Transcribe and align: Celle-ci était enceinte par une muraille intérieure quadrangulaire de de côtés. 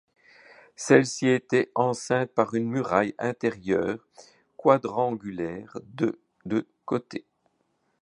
Celle-ci 0.75 1.27
était 1.27 1.69
enceinte 1.75 2.31
par 2.33 2.55
une 2.55 2.67
muraille 2.67 3.13
intérieure 3.19 3.99
quadrangulaire 4.57 5.77
de 5.93 6.19
de 6.43 6.67
côtés. 6.85 7.27